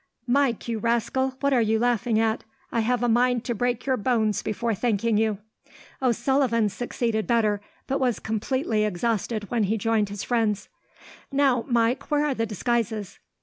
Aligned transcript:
"Mike, 0.25 0.67
you 0.67 0.79
rascal, 0.79 1.35
what 1.41 1.53
are 1.53 1.61
you 1.61 1.77
laughing 1.77 2.19
at? 2.19 2.43
I 2.71 2.79
have 2.79 3.03
a 3.03 3.07
mind 3.07 3.43
to 3.43 3.53
break 3.53 3.85
your 3.85 3.97
bones 3.97 4.41
before 4.41 4.73
thanking 4.73 5.15
you." 5.15 5.37
O'Sullivan 6.01 6.69
succeeded 6.69 7.27
better, 7.27 7.61
but 7.85 7.99
was 7.99 8.17
completely 8.17 8.83
exhausted 8.83 9.51
when 9.51 9.65
he 9.65 9.77
joined 9.77 10.09
his 10.09 10.23
friends. 10.23 10.69
"Now, 11.31 11.65
Mike, 11.67 12.09
where 12.09 12.25
are 12.25 12.33
the 12.33 12.47
disguises?" 12.47 13.19